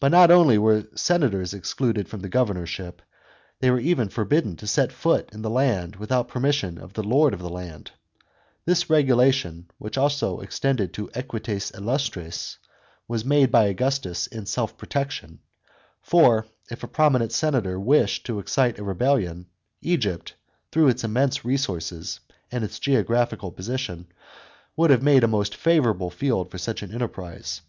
But 0.00 0.10
not 0.12 0.30
only 0.30 0.58
were 0.58 0.84
senators 0.94 1.54
excluded 1.54 2.10
from 2.10 2.20
the 2.20 2.28
governorship, 2.28 3.00
they 3.60 3.70
were 3.70 3.80
even 3.80 4.10
forbidden 4.10 4.54
to 4.56 4.66
set 4.66 4.92
foot 4.92 5.30
in 5.32 5.40
the 5.40 5.48
land 5.48 5.96
without 5.96 6.28
permission 6.28 6.76
of 6.76 6.92
the 6.92 7.02
lord 7.02 7.32
of 7.32 7.40
the 7.40 7.48
land. 7.48 7.90
This 8.66 8.90
regulation 8.90 9.70
(which 9.78 9.96
extended 9.96 10.90
also 10.90 11.06
to 11.06 11.10
equites 11.18 11.70
illustres) 11.72 12.58
was 13.08 13.24
made 13.24 13.50
by 13.50 13.64
Augustus 13.64 14.26
in 14.26 14.44
se'f 14.44 14.76
protection. 14.76 15.38
For 16.02 16.44
if 16.70 16.82
a 16.82 16.86
prominent 16.86 17.32
senator 17.32 17.80
wished 17.80 18.26
to 18.26 18.38
excite 18.40 18.78
a 18.78 18.84
rebellion, 18.84 19.46
Egypt, 19.80 20.34
through 20.70 20.88
its 20.88 21.02
immense 21.02 21.46
resources 21.46 22.20
and 22.52 22.62
its 22.62 22.78
geographical 22.78 23.50
position, 23.52 24.08
would 24.76 24.90
have 24.90 25.02
been 25.02 25.24
a 25.24 25.26
most 25.26 25.54
favourable 25.56 26.10
field 26.10 26.50
for 26.50 26.58
such 26.58 26.82
an 26.82 26.92
enterprise. 26.92 27.62